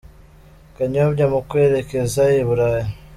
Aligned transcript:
Kanyombya 0.75 1.25
mu 1.33 1.39
kwerekeza 1.49 2.21
i 2.41 2.43
Burayi 2.47 2.87